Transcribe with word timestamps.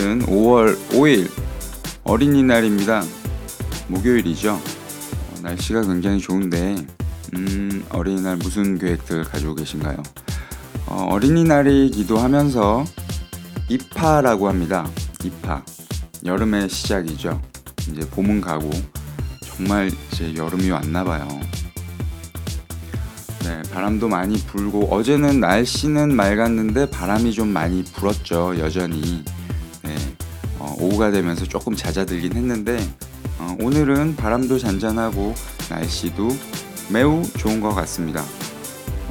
오늘은 0.00 0.20
5월 0.20 0.78
5일 0.92 1.30
어린이날입니다. 2.04 3.02
목요일이죠. 3.88 4.54
어, 4.54 5.34
날씨가 5.42 5.82
굉장히 5.82 6.18
좋은데 6.18 6.74
음, 7.34 7.84
어린이날 7.90 8.38
무슨 8.38 8.78
계획들 8.78 9.24
가지고 9.24 9.54
계신가요? 9.56 10.02
어, 10.86 11.06
어린이날이기도 11.10 12.16
하면서 12.16 12.82
입하라고 13.68 14.48
합니다. 14.48 14.88
입하 15.22 15.62
여름의 16.24 16.70
시작이죠. 16.70 17.38
이제 17.90 18.00
봄은 18.08 18.40
가고 18.40 18.70
정말 19.42 19.90
이제 20.12 20.34
여름이 20.34 20.70
왔나 20.70 21.04
봐요. 21.04 21.28
네, 23.44 23.60
바람도 23.70 24.08
많이 24.08 24.38
불고 24.46 24.94
어제는 24.94 25.40
날씨는 25.40 26.16
맑았는데 26.16 26.88
바람이 26.88 27.32
좀 27.32 27.48
많이 27.48 27.84
불었죠 27.84 28.58
여전히 28.58 29.24
오후가 30.80 31.10
되면서 31.10 31.44
조금 31.44 31.74
잦아들긴 31.74 32.34
했는데 32.34 32.78
어, 33.38 33.56
오늘은 33.60 34.16
바람도 34.16 34.58
잔잔하고 34.58 35.34
날씨도 35.68 36.28
매우 36.90 37.22
좋은 37.38 37.60
것 37.60 37.74
같습니다 37.74 38.22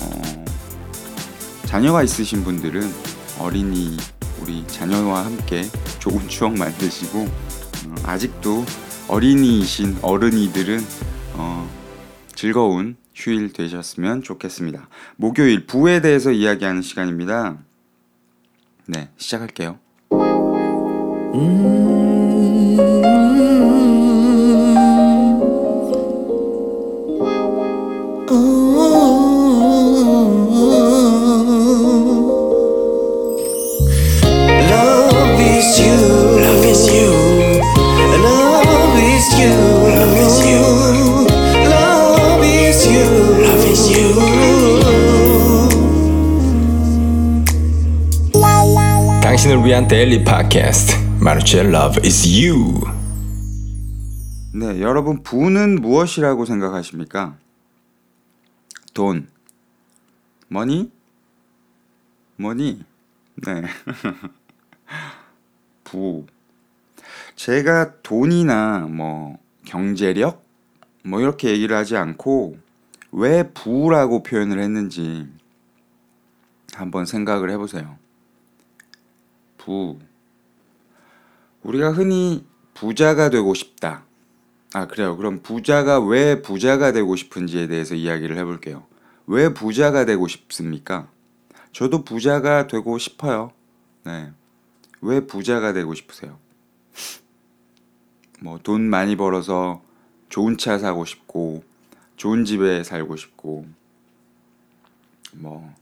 어, 0.02 0.46
자녀가 1.66 2.04
있으신 2.04 2.44
분들은 2.44 2.82
어린이 3.40 3.98
우리 4.42 4.66
자녀와 4.68 5.26
함께 5.26 5.64
좋은 6.00 6.28
추억 6.28 6.58
만드시고 6.58 7.20
어, 7.20 7.96
아직도 8.04 8.66
어린이이신 9.08 10.00
어른이들은 10.02 10.80
어, 11.34 11.70
즐거운 12.36 12.96
휴일 13.16 13.52
되셨으면 13.52 14.24
좋겠습니다. 14.24 14.88
목요일 15.18 15.66
부에 15.66 16.00
대해서 16.02 16.32
이야기하는 16.32 16.82
시간입니다. 16.82 17.58
네, 18.86 19.10
시작할게요. 19.18 19.80
당신을 49.40 49.64
위한 49.66 49.88
daily 49.88 50.24
팟캐스트 50.24 50.99
마루치의 51.22 51.66
Love 51.66 52.02
is 52.06 52.26
네, 54.54 54.80
여러분 54.80 55.22
부는 55.22 55.82
무엇이라고 55.82 56.46
생각하십니까? 56.46 57.36
돈, 58.94 59.28
money, 60.48 60.90
money, 62.38 62.86
네, 63.36 63.64
부. 65.84 66.26
제가 67.36 68.02
돈이나 68.02 68.88
뭐 68.90 69.38
경제력 69.66 70.46
뭐 71.04 71.20
이렇게 71.20 71.50
얘기를 71.50 71.76
하지 71.76 71.98
않고 71.98 72.58
왜 73.12 73.44
부라고 73.52 74.24
표현을 74.24 74.60
했는지 74.60 75.28
한번 76.74 77.06
생각을 77.06 77.50
해보세요. 77.52 77.98
부. 79.58 80.00
우리가 81.64 81.92
흔히 81.92 82.46
부자가 82.74 83.30
되고 83.30 83.54
싶다. 83.54 84.04
아, 84.74 84.88
그래요. 84.88 85.18
그럼 85.18 85.42
부자가 85.42 86.00
왜 86.00 86.42
부자가 86.42 86.92
되고 86.92 87.16
싶은지에 87.16 87.68
대해서 87.68 87.96
이야기를 87.96 88.38
해볼게요. 88.38 88.86
왜 89.28 89.54
부자가 89.54 90.06
되고 90.06 90.28
싶습니까? 90.28 91.10
저도 91.72 92.04
부자가 92.04 92.68
되고 92.68 92.98
싶어요. 92.98 93.52
네. 94.04 94.32
왜 95.02 95.26
부자가 95.26 95.74
되고 95.74 95.94
싶으세요? 95.94 96.38
뭐, 98.42 98.60
돈 98.62 98.82
많이 98.90 99.16
벌어서 99.16 99.82
좋은 100.30 100.58
차 100.58 100.78
사고 100.78 101.06
싶고, 101.06 101.64
좋은 102.16 102.46
집에 102.46 102.84
살고 102.84 103.18
싶고, 103.18 103.66
뭐, 105.34 105.74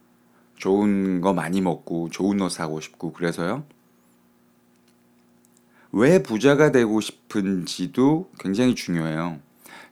좋은 0.56 1.22
거 1.22 1.34
많이 1.34 1.62
먹고, 1.62 2.10
좋은 2.10 2.42
옷 2.42 2.50
사고 2.50 2.82
싶고, 2.82 3.14
그래서요? 3.14 3.64
왜 5.92 6.22
부자가 6.22 6.72
되고 6.72 7.00
싶은지도 7.00 8.30
굉장히 8.40 8.76
중요해요. 8.76 9.40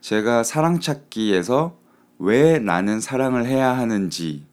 제가 0.00 0.42
사랑 0.42 0.80
찾기에서 0.80 1.76
왜 2.18 2.58
나는 2.58 3.00
사랑을 3.00 3.46
해야 3.46 3.76
하는지 3.76 4.46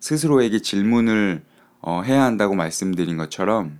스스로에게 0.00 0.60
질문을 0.60 1.42
어, 1.80 2.02
해야 2.02 2.24
한다고 2.24 2.54
말씀드린 2.54 3.16
것처럼 3.16 3.78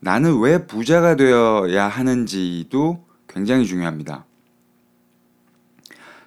나는 0.00 0.38
왜 0.40 0.66
부자가 0.66 1.16
되어야 1.16 1.88
하는지도 1.88 3.04
굉장히 3.28 3.66
중요합니다. 3.66 4.24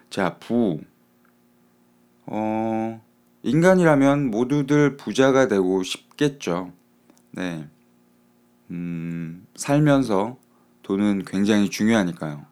자, 0.10 0.38
부. 0.40 0.82
어, 2.26 3.02
인간이라면 3.44 4.30
모두들 4.30 4.98
부자가 4.98 5.48
되고 5.48 5.82
싶겠죠. 5.84 6.72
네. 7.32 7.68
음, 8.72 9.48
살면서 9.60 10.38
돈은 10.84 11.26
굉장히 11.26 11.70
중요하니까요. 11.70 12.46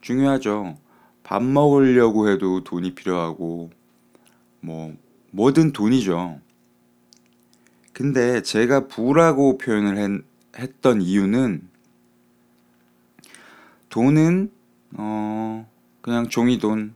중요하죠. 0.00 0.76
밥 1.22 1.42
먹으려고 1.42 2.30
해도 2.30 2.64
돈이 2.64 2.94
필요하고, 2.94 3.70
뭐, 4.60 4.96
뭐든 5.30 5.72
돈이죠. 5.72 6.40
근데 7.92 8.40
제가 8.42 8.88
부라고 8.88 9.58
표현을 9.58 9.98
했, 9.98 10.24
했던 10.58 11.02
이유는 11.02 11.68
돈은, 13.90 14.50
어, 14.94 15.68
그냥 16.00 16.28
종이돈, 16.28 16.94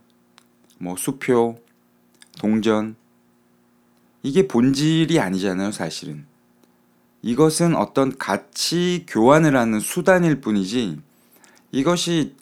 뭐, 0.79 0.95
수표, 0.97 1.61
동전, 2.39 2.95
이게 4.23 4.47
본질이 4.47 5.19
아니잖아요, 5.19 5.71
사실은. 5.71 6.32
이것은 7.23 7.75
어떤 7.75 8.15
가치 8.17 9.05
교환을 9.07 9.55
하는 9.55 9.79
수단일 9.79 10.41
뿐이지 10.41 10.99
이것이 11.71 12.35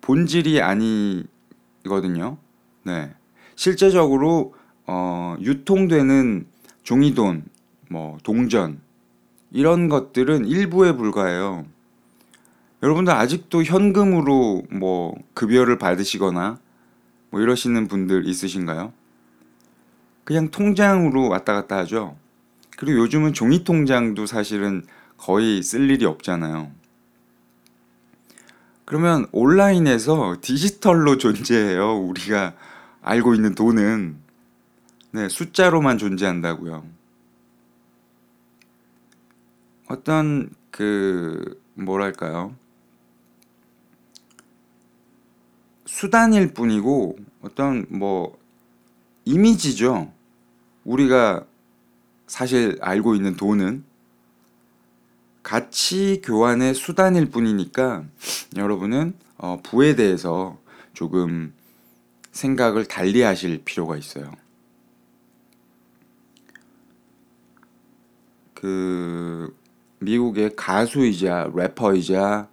본질이 0.00 0.62
아니거든요. 0.62 2.38
네. 2.82 3.14
실제적으로 3.54 4.54
어, 4.86 5.36
유통되는 5.40 6.46
종이돈, 6.82 7.44
뭐 7.90 8.18
동전 8.22 8.80
이런 9.50 9.88
것들은 9.88 10.46
일부에 10.46 10.92
불과해요. 10.92 11.66
여러분들 12.82 13.12
아직도 13.12 13.64
현금으로 13.64 14.62
뭐 14.70 15.14
급여를 15.34 15.76
받으시거나 15.78 16.58
뭐 17.30 17.40
이러시는 17.40 17.88
분들 17.88 18.26
있으신가요? 18.26 18.92
그냥 20.24 20.50
통장으로 20.50 21.28
왔다 21.28 21.52
갔다 21.52 21.78
하죠. 21.78 22.16
그리고 22.76 23.00
요즘은 23.00 23.32
종이 23.32 23.64
통장도 23.64 24.26
사실은 24.26 24.86
거의 25.16 25.62
쓸 25.62 25.90
일이 25.90 26.04
없잖아요. 26.04 26.70
그러면 28.84 29.26
온라인에서 29.32 30.36
디지털로 30.40 31.18
존재해요. 31.18 31.98
우리가 31.98 32.54
알고 33.02 33.34
있는 33.34 33.54
돈은 33.54 34.16
네, 35.12 35.28
숫자로만 35.28 35.98
존재한다고요. 35.98 36.86
어떤 39.88 40.50
그 40.70 41.60
뭐랄까요? 41.74 42.54
수단일 45.86 46.52
뿐이고 46.52 47.16
어떤 47.40 47.86
뭐 47.88 48.38
이미지죠. 49.24 50.12
우리가 50.84 51.44
사실 52.26 52.78
알고 52.80 53.14
있는 53.14 53.36
돈은 53.36 53.84
가치 55.42 56.20
교환의 56.24 56.74
수단일 56.74 57.30
뿐이니까 57.30 58.04
여러분은 58.56 59.14
어, 59.38 59.60
부에 59.62 59.94
대해서 59.94 60.58
조금 60.92 61.54
생각을 62.32 62.86
달리 62.86 63.22
하실 63.22 63.62
필요가 63.64 63.96
있어요. 63.96 64.32
그 68.54 69.54
미국의 70.00 70.56
가수이자 70.56 71.52
래퍼이자 71.54 72.48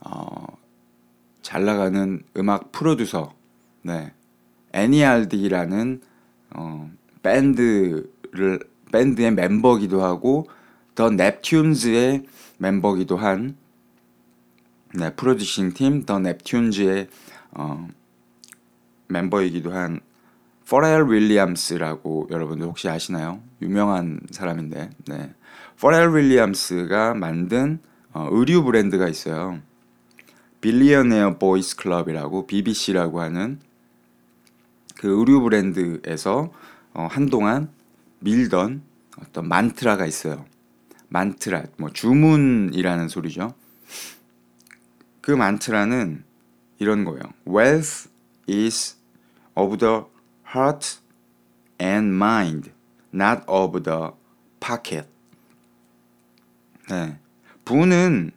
어, 0.00 0.46
잘 1.40 1.64
나가는 1.64 2.22
음악 2.36 2.72
프로듀서 2.72 3.34
네 3.82 4.12
NERD라는 4.72 6.02
어, 6.50 6.90
밴드를 7.22 8.67
밴드의 8.92 9.32
멤버기도 9.32 10.02
하고 10.02 10.48
더 10.94 11.08
넵튠즈의 11.10 12.24
멤버기도 12.58 13.16
한 13.16 13.56
네, 14.94 15.12
producing 15.14 15.74
팀 15.74 16.04
The 16.06 16.16
Neptunes의 16.18 17.08
어, 17.52 17.88
멤버이기도 19.08 19.72
한 19.72 20.00
퍼렐 20.68 21.08
윌리엄스라고 21.10 22.28
여러분들 22.30 22.66
혹시 22.66 22.88
아시나요? 22.88 23.40
유명한 23.62 24.20
사람인데, 24.30 24.90
네. 25.06 25.34
퍼렐 25.80 26.14
윌리엄스가 26.14 27.14
만든 27.14 27.78
어, 28.12 28.28
의류 28.30 28.62
브랜드가 28.64 29.08
있어요. 29.08 29.60
Billionaire 30.60 31.38
Boys 31.38 31.76
Club이라고 31.76 32.46
BBC라고 32.46 33.20
하는 33.20 33.60
그 34.96 35.08
의류 35.08 35.40
브랜드에서 35.40 36.50
어, 36.92 37.08
한동안 37.10 37.70
밀던 38.20 38.82
어떤 39.20 39.48
만트라가 39.48 40.06
있어요. 40.06 40.44
만트라, 41.08 41.64
뭐 41.78 41.90
주문이라는 41.90 43.08
소리죠. 43.08 43.54
그 45.20 45.32
만트라는 45.32 46.24
이런 46.78 47.04
거예요. 47.04 47.22
Wealth 47.46 48.08
is 48.48 48.96
of 49.54 49.78
the 49.78 50.02
heart 50.54 50.98
and 51.80 52.14
mind, 52.14 52.70
not 53.12 53.42
of 53.46 53.82
the 53.82 54.10
pocket. 54.60 55.08
네. 56.88 57.18
부는 57.64 58.30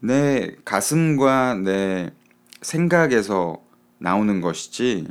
내 0.00 0.56
가슴과 0.64 1.54
내 1.54 2.12
생각에서 2.60 3.62
나오는 3.98 4.40
것이지 4.40 5.08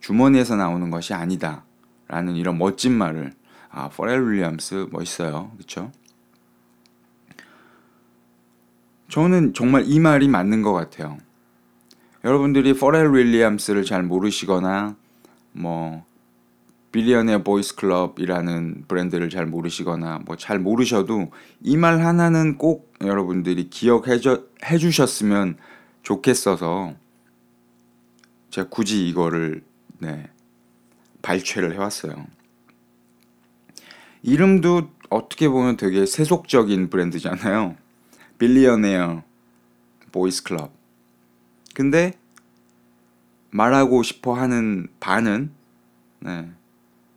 주머니에서 0.00 0.56
나오는 0.56 0.90
것이 0.90 1.14
아니다. 1.14 1.64
라는 2.14 2.36
이런 2.36 2.58
멋진 2.58 2.92
말을 2.96 3.32
아, 3.70 3.88
퍼렐 3.88 4.22
윌리엄스 4.24 4.86
멋있어요. 4.92 5.50
그렇죠? 5.56 5.90
저는 9.08 9.52
정말 9.52 9.82
이 9.86 9.98
말이 9.98 10.28
맞는 10.28 10.62
것 10.62 10.72
같아요. 10.72 11.18
여러분들이 12.22 12.74
퍼렐 12.74 13.12
윌리엄스를 13.12 13.84
잘 13.84 14.04
모르시거나 14.04 14.94
뭐 15.52 16.04
Billionaire 16.92 17.42
Boys 17.42 17.74
Club이라는 17.74 18.84
브랜드를 18.86 19.28
잘 19.28 19.46
모르시거나 19.46 20.20
뭐 20.24 20.36
잘 20.36 20.60
모르셔도 20.60 21.32
이 21.62 21.76
말 21.76 22.00
하나는 22.04 22.58
꼭 22.58 22.92
여러분들이 23.00 23.70
기억해 23.70 24.20
주셨으면 24.78 25.56
좋겠어서 26.04 26.94
제가 28.50 28.68
굳이 28.68 29.08
이거를 29.08 29.64
네, 29.98 30.28
발췌를 31.24 31.72
해왔어요. 31.72 32.14
이름도 34.22 34.90
어떻게 35.08 35.48
보면 35.48 35.76
되게 35.76 36.06
세속적인 36.06 36.90
브랜드잖아요. 36.90 37.76
Billionaire 38.38 39.22
Boys 40.12 40.42
Club. 40.42 40.70
근데 41.74 42.12
말하고 43.50 44.02
싶어 44.02 44.34
하는 44.34 44.88
바는 45.00 45.50
네, 46.20 46.50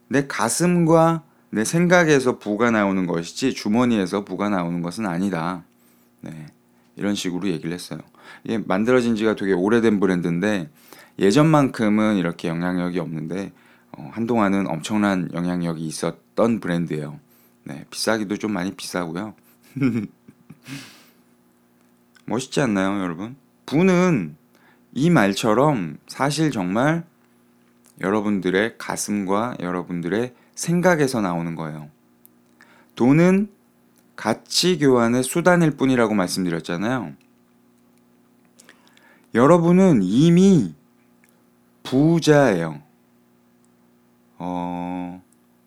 내 0.07 0.25
가슴과 0.27 1.24
내 1.50 1.63
생각에서 1.63 2.39
부가 2.39 2.71
나오는 2.71 3.07
것이지 3.07 3.54
주머니에서 3.54 4.24
부가 4.24 4.50
나오는 4.50 4.81
것은 4.81 5.06
아니다. 5.06 5.63
네, 6.21 6.48
이런 6.95 7.13
식으로 7.15 7.48
얘기를 7.48 7.74
했어요. 7.74 8.00
이게 8.44 8.57
만들어진 8.57 9.15
지가 9.15 9.36
되게 9.36 9.54
오래된 9.54 10.00
브랜드인데 10.00 10.69
예전만큼은 11.19 12.18
이렇게 12.18 12.48
영향력이 12.48 13.00
없는데 13.00 13.51
어, 13.98 14.10
한동안은 14.14 14.68
엄청난 14.68 15.30
영향력이 15.34 15.86
있었던 15.86 16.60
브랜드예요. 16.60 17.20
네, 17.64 17.86
비싸기도 17.90 18.38
좀 18.38 18.54
많이 18.54 18.72
비싸고요. 18.72 19.34
멋있지 22.26 22.62
않나요, 22.62 23.02
여러분? 23.02 23.36
부는 23.66 24.38
이 24.94 25.10
말처럼 25.10 25.98
사실 26.08 26.52
정말 26.52 27.04
여러분들의 28.00 28.78
가슴과 28.78 29.58
여러분들의 29.60 30.34
생각에서 30.54 31.22
나오는 31.22 31.56
거예요. 31.56 31.90
돈은 32.96 33.50
가치 34.16 34.78
교환의 34.78 35.24
수단일 35.24 35.72
뿐이라고 35.72 36.14
말씀드렸잖아요. 36.14 37.14
여러분은 39.34 40.02
이미 40.04 40.76
부자예요. 41.84 42.87
어, 44.38 45.22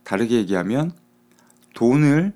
다르게 0.05 0.37
얘기하면 0.37 0.93
돈을 1.75 2.33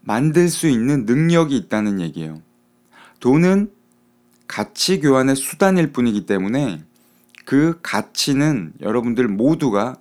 만들 0.00 0.48
수 0.48 0.68
있는 0.68 1.04
능력이 1.04 1.56
있다는 1.56 2.00
얘기예요. 2.00 2.40
돈은 3.20 3.70
가치 4.46 5.00
교환의 5.00 5.36
수단일 5.36 5.92
뿐이기 5.92 6.24
때문에 6.24 6.82
그 7.44 7.78
가치는 7.82 8.74
여러분들 8.80 9.28
모두가 9.28 9.96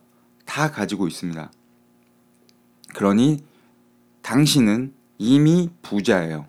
다 0.45 0.71
가지고 0.71 1.07
있습니다. 1.07 1.51
그러니 2.95 3.43
당신은 4.21 4.93
이미 5.17 5.69
부자예요. 5.81 6.45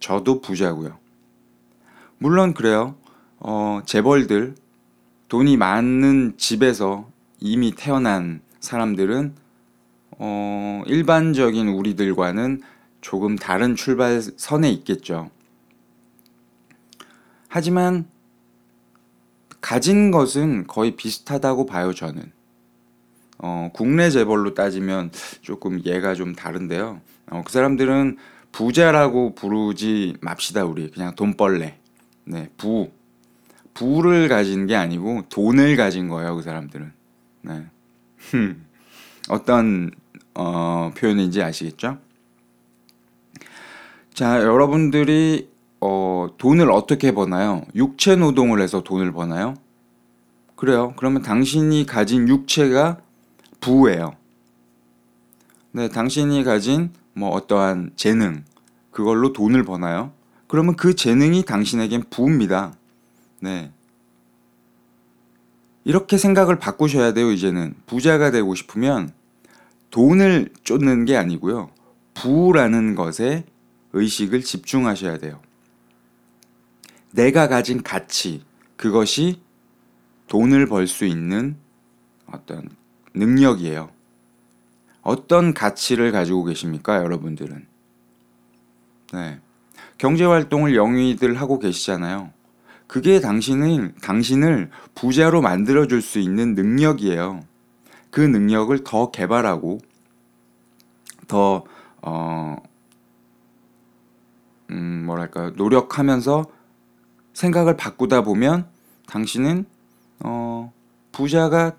저도 0.00 0.40
부자고요. 0.40 0.98
물론 2.18 2.54
그래요. 2.54 2.96
어, 3.38 3.80
재벌들, 3.86 4.54
돈이 5.28 5.56
많은 5.56 6.34
집에서 6.38 7.10
이미 7.38 7.72
태어난 7.72 8.40
사람들은 8.60 9.34
어, 10.18 10.82
일반적인 10.86 11.68
우리들과는 11.68 12.62
조금 13.00 13.36
다른 13.36 13.76
출발선에 13.76 14.70
있겠죠. 14.70 15.30
하지만 17.48 18.06
가진 19.60 20.10
것은 20.10 20.66
거의 20.66 20.96
비슷하다고 20.96 21.66
봐요, 21.66 21.92
저는. 21.92 22.32
어, 23.38 23.70
국내 23.72 24.10
재벌로 24.10 24.54
따지면 24.54 25.10
조금 25.42 25.84
얘가 25.84 26.14
좀 26.14 26.34
다른데요. 26.34 27.00
어, 27.30 27.42
그 27.44 27.52
사람들은 27.52 28.16
부자라고 28.50 29.34
부르지 29.34 30.16
맙시다, 30.20 30.64
우리. 30.64 30.90
그냥 30.90 31.14
돈벌레. 31.14 31.76
네, 32.24 32.50
부. 32.56 32.90
부를 33.78 34.26
가진 34.26 34.66
게 34.66 34.74
아니고 34.74 35.26
돈을 35.28 35.76
가진 35.76 36.08
거예요, 36.08 36.34
그 36.34 36.42
사람들은. 36.42 36.92
네. 37.42 37.66
어떤 39.30 39.92
어, 40.34 40.90
표현인지 40.96 41.40
아시겠죠? 41.44 41.98
자, 44.12 44.42
여러분들이 44.42 45.48
어, 45.80 46.26
돈을 46.38 46.72
어떻게 46.72 47.12
버나요? 47.12 47.62
육체 47.76 48.16
노동을 48.16 48.60
해서 48.60 48.82
돈을 48.82 49.12
버나요? 49.12 49.54
그래요. 50.56 50.92
그러면 50.96 51.22
당신이 51.22 51.86
가진 51.86 52.26
육체가 52.26 52.98
부예요. 53.60 54.16
네, 55.70 55.88
당신이 55.88 56.42
가진 56.42 56.90
뭐 57.14 57.30
어떠한 57.30 57.92
재능, 57.94 58.42
그걸로 58.90 59.32
돈을 59.32 59.62
버나요? 59.62 60.10
그러면 60.48 60.74
그 60.74 60.96
재능이 60.96 61.44
당신에겐 61.44 62.04
부입니다. 62.10 62.74
네. 63.40 63.72
이렇게 65.84 66.18
생각을 66.18 66.58
바꾸셔야 66.58 67.12
돼요, 67.12 67.30
이제는. 67.30 67.74
부자가 67.86 68.30
되고 68.30 68.54
싶으면 68.54 69.12
돈을 69.90 70.50
쫓는 70.64 71.04
게 71.06 71.16
아니고요. 71.16 71.70
부라는 72.14 72.94
것에 72.94 73.44
의식을 73.92 74.42
집중하셔야 74.42 75.18
돼요. 75.18 75.40
내가 77.12 77.48
가진 77.48 77.82
가치, 77.82 78.44
그것이 78.76 79.40
돈을 80.26 80.66
벌 80.66 80.86
수 80.86 81.06
있는 81.06 81.56
어떤 82.26 82.68
능력이에요. 83.14 83.90
어떤 85.00 85.54
가치를 85.54 86.12
가지고 86.12 86.44
계십니까, 86.44 86.96
여러분들은? 86.96 87.66
네. 89.14 89.40
경제 89.96 90.24
활동을 90.24 90.76
영위들 90.76 91.40
하고 91.40 91.58
계시잖아요. 91.58 92.30
그게 92.88 93.20
당신을 93.20 93.94
당신을 94.02 94.70
부자로 94.96 95.42
만들어 95.42 95.86
줄 95.88 96.02
수 96.02 96.18
있는 96.20 96.54
능력이에요. 96.56 97.44
그 98.10 98.20
능력을 98.22 98.84
더 98.84 99.12
개발하고 99.12 99.80
더 101.28 101.64
어, 102.02 102.56
음, 104.70 105.04
뭐랄까 105.06 105.50
노력하면서 105.56 106.46
생각을 107.34 107.76
바꾸다 107.76 108.22
보면 108.22 108.66
당신은 109.06 109.66
어, 110.24 110.72
부자가 111.12 111.76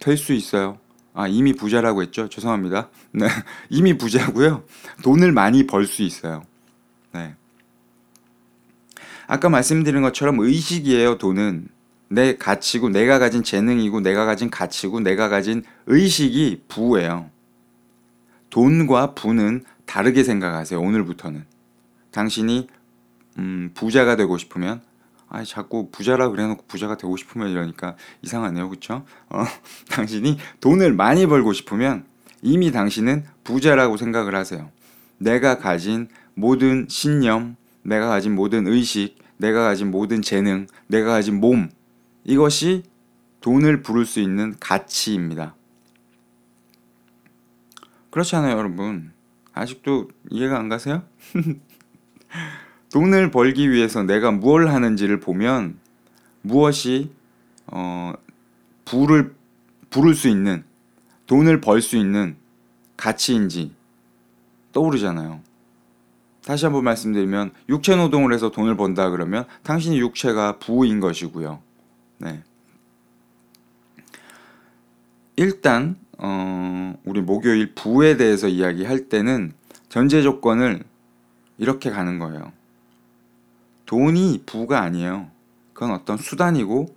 될 0.00 0.16
수 0.18 0.32
있어요. 0.34 0.78
아, 1.14 1.28
이미 1.28 1.52
부자라고 1.54 2.02
했죠? 2.02 2.28
죄송합니다. 2.28 2.90
네. 3.12 3.28
이미 3.70 3.98
부자고요. 3.98 4.64
돈을 5.04 5.32
많이 5.32 5.66
벌 5.66 5.86
수 5.86 6.02
있어요. 6.02 6.44
네. 7.12 7.34
아까 9.28 9.48
말씀드린 9.48 10.02
것처럼 10.02 10.40
의식이에요, 10.40 11.18
돈은. 11.18 11.68
내 12.08 12.36
가치고, 12.36 12.88
내가 12.88 13.18
가진 13.18 13.44
재능이고, 13.44 14.00
내가 14.00 14.24
가진 14.24 14.48
가치고, 14.48 15.00
내가 15.00 15.28
가진 15.28 15.62
의식이 15.86 16.64
부예요. 16.66 17.30
돈과 18.50 19.14
부는 19.14 19.64
다르게 19.84 20.24
생각하세요. 20.24 20.80
오늘부터는 20.80 21.44
당신이 22.10 22.68
음, 23.38 23.70
부자가 23.74 24.16
되고 24.16 24.36
싶으면 24.36 24.80
아 25.28 25.44
자꾸 25.44 25.90
부자라 25.90 26.30
그래놓고 26.30 26.64
부자가 26.66 26.96
되고 26.96 27.16
싶으면 27.16 27.50
이러니까 27.50 27.96
이상하네요, 28.22 28.68
그렇죠? 28.68 29.04
어, 29.28 29.44
당신이 29.90 30.38
돈을 30.60 30.94
많이 30.94 31.26
벌고 31.26 31.52
싶으면 31.52 32.04
이미 32.42 32.72
당신은 32.72 33.24
부자라고 33.44 33.96
생각을 33.96 34.34
하세요. 34.34 34.70
내가 35.18 35.58
가진 35.58 36.08
모든 36.34 36.86
신념, 36.88 37.56
내가 37.88 38.08
가진 38.08 38.34
모든 38.34 38.66
의식, 38.66 39.16
내가 39.38 39.62
가진 39.62 39.90
모든 39.90 40.22
재능, 40.22 40.66
내가 40.86 41.12
가진 41.12 41.40
몸 41.40 41.70
이것이 42.24 42.82
돈을 43.40 43.82
부를 43.82 44.04
수 44.04 44.20
있는 44.20 44.54
가치입니다. 44.60 45.54
그렇잖아요, 48.10 48.56
여러분. 48.56 49.12
아직도 49.52 50.08
이해가 50.30 50.58
안 50.58 50.68
가세요? 50.68 51.02
돈을 52.92 53.30
벌기 53.30 53.70
위해서 53.70 54.02
내가 54.02 54.30
무엇을 54.30 54.72
하는지를 54.72 55.20
보면 55.20 55.78
무엇이 56.42 57.10
어, 57.66 58.12
부를 58.84 59.34
부를 59.90 60.14
수 60.14 60.28
있는 60.28 60.64
돈을 61.26 61.60
벌 61.60 61.80
수 61.82 61.96
있는 61.96 62.36
가치인지 62.96 63.74
떠오르잖아요. 64.72 65.40
다시 66.48 66.64
한번 66.64 66.82
말씀드리면 66.84 67.50
육체 67.68 67.94
노동을 67.94 68.32
해서 68.32 68.50
돈을 68.50 68.78
번다 68.78 69.10
그러면 69.10 69.44
당신의 69.64 69.98
육체가 69.98 70.58
부인 70.58 70.98
것이고요. 70.98 71.60
네. 72.20 72.42
일단 75.36 75.98
어, 76.16 76.94
우리 77.04 77.20
목요일 77.20 77.74
부에 77.74 78.16
대해서 78.16 78.48
이야기할 78.48 79.10
때는 79.10 79.52
전제 79.90 80.22
조건을 80.22 80.84
이렇게 81.58 81.90
가는 81.90 82.18
거예요. 82.18 82.50
돈이 83.84 84.44
부가 84.46 84.80
아니에요. 84.80 85.30
그건 85.74 85.90
어떤 85.90 86.16
수단이고 86.16 86.96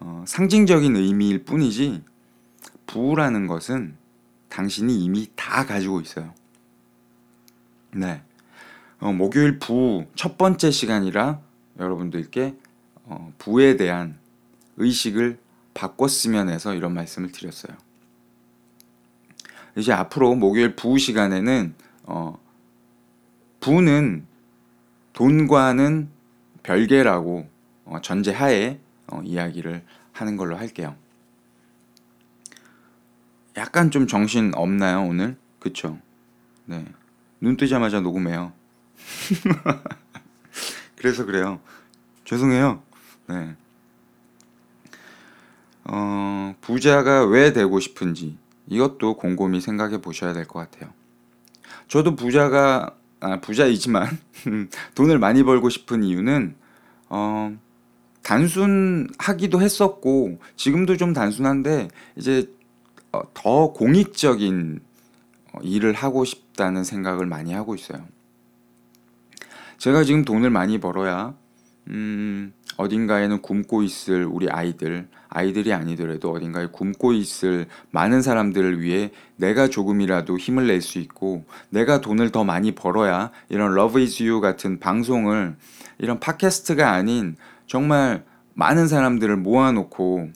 어, 0.00 0.24
상징적인 0.26 0.96
의미일 0.96 1.44
뿐이지 1.44 2.02
부라는 2.88 3.46
것은 3.46 3.94
당신이 4.48 5.04
이미 5.04 5.30
다 5.36 5.64
가지고 5.66 6.00
있어요. 6.00 6.34
네. 7.92 8.22
어, 9.00 9.12
목요일 9.12 9.58
부 9.58 10.06
첫 10.16 10.36
번째 10.36 10.70
시간이라 10.70 11.40
여러분들께 11.78 12.56
어, 13.04 13.32
부에 13.38 13.76
대한 13.76 14.18
의식을 14.76 15.38
바꿨으면 15.74 16.48
해서 16.48 16.74
이런 16.74 16.92
말씀을 16.94 17.30
드렸어요. 17.30 17.76
이제 19.76 19.92
앞으로 19.92 20.34
목요일 20.34 20.74
부 20.74 20.98
시간에는 20.98 21.74
어, 22.04 22.38
부는 23.60 24.26
돈과는 25.12 26.08
별개라고 26.64 27.48
어, 27.84 28.00
전제하에 28.00 28.80
어, 29.06 29.22
이야기를 29.24 29.84
하는 30.12 30.36
걸로 30.36 30.56
할게요. 30.56 30.96
약간 33.56 33.90
좀 33.90 34.06
정신 34.06 34.52
없나요 34.54 35.02
오늘? 35.02 35.36
그쵸? 35.60 35.98
네. 36.64 36.84
눈 37.40 37.56
뜨자마자 37.56 38.00
녹음해요. 38.00 38.52
그래서 40.96 41.24
그래요. 41.24 41.60
죄송해요. 42.24 42.82
네. 43.28 43.54
어, 45.84 46.54
부자가 46.60 47.24
왜 47.24 47.52
되고 47.52 47.80
싶은지 47.80 48.36
이것도 48.66 49.16
곰곰이 49.16 49.60
생각해 49.60 49.98
보셔야 50.00 50.32
될 50.32 50.46
것 50.46 50.58
같아요. 50.70 50.92
저도 51.88 52.16
부자가 52.16 52.94
아, 53.20 53.40
부자이지만 53.40 54.18
돈을 54.94 55.18
많이 55.18 55.42
벌고 55.42 55.70
싶은 55.70 56.04
이유는 56.04 56.54
어, 57.08 57.56
단순하기도 58.22 59.60
했었고 59.60 60.38
지금도 60.56 60.96
좀 60.98 61.12
단순한데 61.14 61.88
이제 62.16 62.52
어, 63.12 63.22
더 63.32 63.72
공익적인 63.72 64.80
어, 65.54 65.58
일을 65.62 65.94
하고 65.94 66.24
싶다는 66.24 66.84
생각을 66.84 67.26
많이 67.26 67.54
하고 67.54 67.74
있어요. 67.74 68.06
제가 69.78 70.04
지금 70.04 70.24
돈을 70.24 70.50
많이 70.50 70.78
벌어야 70.78 71.34
음, 71.88 72.52
어딘가에는 72.76 73.40
굶고 73.40 73.82
있을 73.82 74.24
우리 74.26 74.48
아이들, 74.50 75.08
아이들이 75.28 75.72
아니더라도 75.72 76.32
어딘가에 76.32 76.66
굶고 76.66 77.12
있을 77.12 77.66
많은 77.90 78.20
사람들을 78.22 78.80
위해 78.82 79.10
내가 79.36 79.68
조금이라도 79.68 80.36
힘을 80.36 80.66
낼 80.66 80.82
수 80.82 80.98
있고 80.98 81.44
내가 81.70 82.00
돈을 82.00 82.30
더 82.30 82.44
많이 82.44 82.72
벌어야 82.72 83.30
이런 83.48 83.72
Love 83.72 84.02
is 84.02 84.22
You 84.22 84.40
같은 84.40 84.78
방송을 84.78 85.56
이런 85.98 86.20
팟캐스트가 86.20 86.92
아닌 86.92 87.36
정말 87.66 88.24
많은 88.54 88.86
사람들을 88.88 89.36
모아놓고 89.36 90.30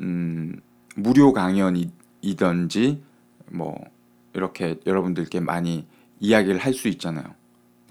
음, 0.00 0.60
무료 0.94 1.32
강연이든지 1.32 3.02
뭐 3.50 3.78
이렇게 4.34 4.78
여러분들께 4.86 5.40
많이 5.40 5.86
이야기를 6.20 6.58
할 6.58 6.72
수 6.72 6.88
있잖아요. 6.88 7.24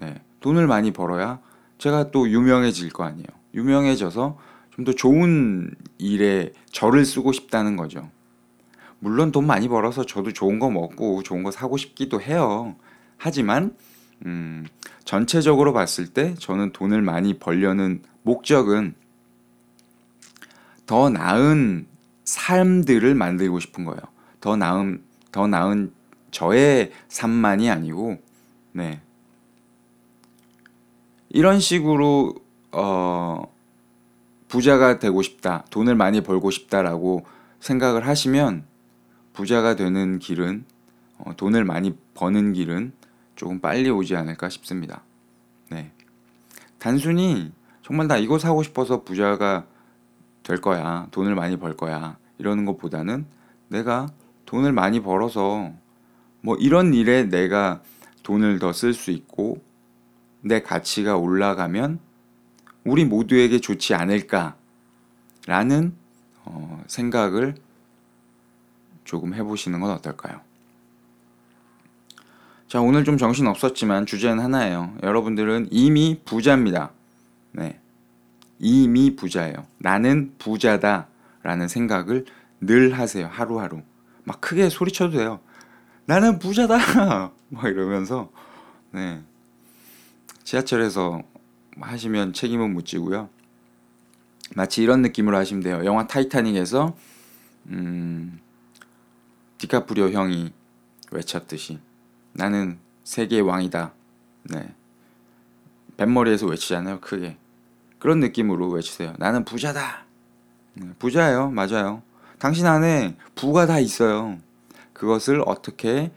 네. 0.00 0.14
돈을 0.46 0.68
많이 0.68 0.92
벌어야 0.92 1.40
제가 1.78 2.12
또 2.12 2.30
유명해질 2.30 2.90
거 2.92 3.02
아니에요. 3.02 3.26
유명해져서 3.52 4.38
좀 4.76 4.84
더 4.84 4.92
좋은 4.92 5.74
일에 5.98 6.52
저를 6.70 7.04
쓰고 7.04 7.32
싶다는 7.32 7.74
거죠. 7.76 8.08
물론 9.00 9.32
돈 9.32 9.44
많이 9.44 9.66
벌어서 9.66 10.06
저도 10.06 10.32
좋은 10.32 10.60
거 10.60 10.70
먹고 10.70 11.24
좋은 11.24 11.42
거 11.42 11.50
사고 11.50 11.76
싶기도 11.76 12.20
해요. 12.20 12.76
하지만 13.16 13.74
음, 14.24 14.66
전체적으로 15.04 15.72
봤을 15.72 16.06
때 16.06 16.34
저는 16.34 16.72
돈을 16.72 17.02
많이 17.02 17.38
벌려는 17.40 18.02
목적은 18.22 18.94
더 20.86 21.10
나은 21.10 21.88
삶들을 22.24 23.16
만들고 23.16 23.58
싶은 23.58 23.84
거예요. 23.84 24.00
더 24.40 24.54
나은 24.54 25.02
더 25.32 25.48
나은 25.48 25.92
저의 26.30 26.92
삶만이 27.08 27.68
아니고 27.68 28.18
네. 28.72 29.00
이런 31.28 31.60
식으로 31.60 32.34
어 32.72 33.42
부자가 34.48 34.98
되고 34.98 35.22
싶다, 35.22 35.64
돈을 35.70 35.94
많이 35.96 36.20
벌고 36.20 36.50
싶다라고 36.50 37.26
생각을 37.60 38.06
하시면 38.06 38.64
부자가 39.32 39.74
되는 39.74 40.18
길은 40.18 40.64
어, 41.18 41.36
돈을 41.36 41.64
많이 41.64 41.96
버는 42.14 42.52
길은 42.52 42.92
조금 43.34 43.60
빨리 43.60 43.90
오지 43.90 44.16
않을까 44.16 44.48
싶습니다. 44.48 45.02
네. 45.70 45.90
단순히 46.78 47.52
정말 47.82 48.06
나 48.06 48.16
이거 48.16 48.38
사고 48.38 48.62
싶어서 48.62 49.02
부자가 49.02 49.66
될 50.42 50.60
거야, 50.60 51.08
돈을 51.10 51.34
많이 51.34 51.56
벌 51.56 51.76
거야 51.76 52.16
이러는 52.38 52.64
것보다는 52.66 53.26
내가 53.68 54.08
돈을 54.46 54.72
많이 54.72 55.00
벌어서 55.00 55.72
뭐 56.40 56.56
이런 56.56 56.94
일에 56.94 57.24
내가 57.24 57.82
돈을 58.22 58.58
더 58.58 58.70
쓸 58.72 58.94
수 58.94 59.10
있고 59.10 59.62
내 60.46 60.62
가치가 60.62 61.16
올라가면 61.16 61.98
우리 62.84 63.04
모두에게 63.04 63.60
좋지 63.60 63.94
않을까라는 63.94 64.54
어, 66.44 66.84
생각을 66.86 67.56
조금 69.04 69.34
해보시는 69.34 69.80
건 69.80 69.90
어떨까요? 69.90 70.40
자, 72.68 72.80
오늘 72.80 73.04
좀 73.04 73.18
정신 73.18 73.46
없었지만 73.46 74.06
주제는 74.06 74.42
하나예요. 74.42 74.96
여러분들은 75.02 75.68
이미 75.70 76.20
부자입니다. 76.24 76.90
네. 77.52 77.80
이미 78.58 79.16
부자예요. 79.16 79.66
나는 79.78 80.32
부자다. 80.38 81.08
라는 81.42 81.68
생각을 81.68 82.24
늘 82.60 82.98
하세요. 82.98 83.28
하루하루. 83.30 83.82
막 84.24 84.40
크게 84.40 84.68
소리쳐도 84.68 85.16
돼요. 85.16 85.40
나는 86.06 86.38
부자다! 86.38 87.30
막 87.50 87.64
이러면서, 87.64 88.30
네. 88.90 89.22
지하철에서 90.46 91.22
하시면 91.80 92.32
책임은 92.32 92.72
못 92.72 92.86
지고요. 92.86 93.28
마치 94.54 94.80
이런 94.80 95.02
느낌으로 95.02 95.36
하시면 95.36 95.62
돼요. 95.62 95.84
영화 95.84 96.06
타이타닉에서 96.06 96.96
음, 97.66 98.38
디카프리오 99.58 100.10
형이 100.10 100.52
외쳤듯이 101.10 101.80
나는 102.32 102.78
세계의 103.02 103.42
왕이다. 103.42 103.92
네. 104.44 104.72
뱃머리에서 105.96 106.46
외치잖아요. 106.46 107.00
크게. 107.00 107.36
그런 107.98 108.20
느낌으로 108.20 108.68
외치세요. 108.70 109.14
나는 109.18 109.44
부자다. 109.44 110.04
네, 110.74 110.92
부자예요. 111.00 111.50
맞아요. 111.50 112.02
당신 112.38 112.66
안에 112.66 113.16
부가 113.34 113.66
다 113.66 113.80
있어요. 113.80 114.38
그것을 114.92 115.42
어떻게 115.44 116.12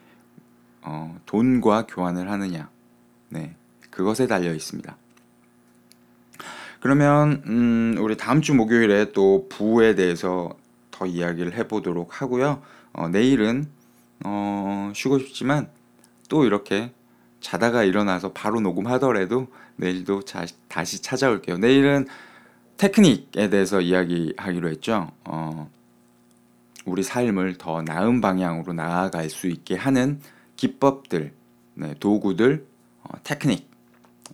어, 0.84 1.20
돈과 1.26 1.88
교환을 1.88 2.30
하느냐. 2.30 2.70
네. 3.30 3.56
그것에 3.92 4.28
달려 4.28 4.54
있습니다. 4.54 4.96
그러면 6.80 7.44
음, 7.46 7.96
우리 8.00 8.16
다음 8.16 8.42
주 8.42 8.54
목요일에 8.54 9.12
또 9.12 9.48
부에 9.50 9.96
대해서 9.96 10.56
더 10.92 11.06
이야기를 11.06 11.54
해보도록 11.58 12.22
하고요. 12.22 12.62
어, 12.94 13.10
내일은 13.10 13.68
어, 14.26 14.92
쉬고 14.96 15.20
싶지만 15.20 15.70
또 16.30 16.46
이렇게 16.46 16.92
자다가 17.42 17.84
일어나서 17.84 18.34
바로 18.34 18.60
녹음하더라도 18.60 19.48
내일도 19.76 20.24
자, 20.24 20.46
다시 20.68 21.02
찾아올게요. 21.02 21.58
내일은 21.58 22.08
테크닉에 22.78 23.50
대해서 23.50 23.82
이야기하기로 23.82 24.70
했죠. 24.70 25.12
어, 25.26 25.70
우리 26.86 27.04
삶을 27.04 27.58
더 27.58 27.82
나은 27.82 28.22
방향으로 28.22 28.74
나아갈 28.74 29.30
수 29.30 29.48
있게 29.48 29.76
하는 29.76 30.22
기법들, 30.56 31.34
네, 31.76 31.94
도구들, 32.00 32.66
어, 33.04 33.10
테크닉 33.24 33.69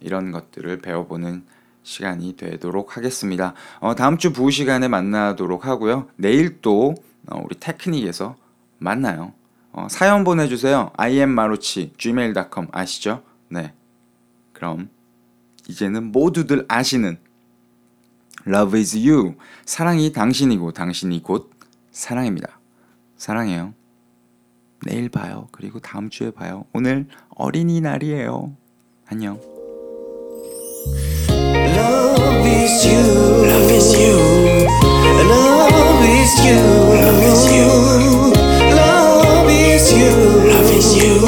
이런 0.02 0.32
것들을 0.32 0.80
배워보는 0.80 1.44
시간이 1.84 2.36
되도록 2.36 2.98
하겠습니다. 2.98 3.54
어, 3.80 3.96
다음 3.96 4.18
주 4.18 4.34
부부 4.34 4.52
시간에 4.52 4.88
만나도록 4.88 5.66
하고요. 5.66 6.08
내일 6.16 6.62
또 6.62 6.96
어, 7.28 7.42
우리 7.44 7.56
테크닉에서 7.60 8.36
만나요. 8.80 9.34
어, 9.72 9.88
사연 9.90 10.24
보내주세요. 10.24 10.92
im마루치 11.00 11.94
gmail.com 11.98 12.68
아시죠? 12.72 13.24
네. 13.50 13.74
그럼 14.54 14.90
이제는 15.68 16.12
모두들 16.12 16.66
아시는 16.68 17.18
Love 18.48 18.80
is 18.80 18.98
you. 18.98 19.36
사랑이 19.66 20.12
당신이고 20.12 20.72
당신이 20.72 21.24
곧 21.24 21.52
사랑입니다. 21.92 22.60
사랑해요. 23.18 23.74
내일 24.86 25.10
봐요. 25.10 25.48
그리고 25.52 25.80
다음 25.80 26.10
주에 26.10 26.32
봐요. 26.32 26.66
오늘 26.74 27.08
어린이날이에요. 27.30 28.56
안녕. 29.08 29.55
is 32.65 32.85
you. 32.87 33.01
Love 33.47 33.71
is 33.71 33.93
you. 33.99 34.17
Love 35.31 36.05
is 36.05 36.35
you. 36.45 36.59
Love 37.01 37.23
is 37.23 37.43
you. 37.51 37.69
Love 38.75 39.51
is 39.51 39.93
you. 39.93 40.13
Love 40.49 40.73
is 40.77 40.97
you. 40.97 41.21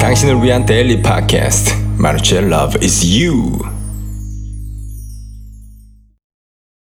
당신을 0.00 0.42
위한 0.42 0.66
데일리 0.66 1.00
팟캐스트 1.02 1.74
마루치의 1.96 2.42
Love 2.44 2.78
is 2.82 3.04
You 3.06 3.58